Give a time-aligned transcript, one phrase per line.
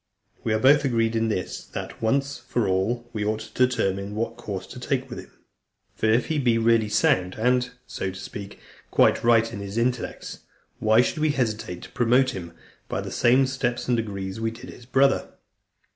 [0.43, 4.35] We are both agreed in this, that, once for all, we ought to determine what
[4.35, 5.29] course to take with him.
[5.95, 8.59] For if he be really sound and, so to speak,
[8.89, 10.39] quite right in his intellects,
[10.79, 12.53] why should we hesitate to promote him
[12.89, 15.29] by the same steps and degrees we did his brother?